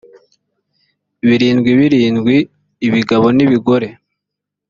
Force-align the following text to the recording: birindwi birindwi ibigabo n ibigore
birindwi 1.27 1.71
birindwi 1.79 2.35
ibigabo 2.87 3.27
n 3.37 3.39
ibigore 3.45 3.87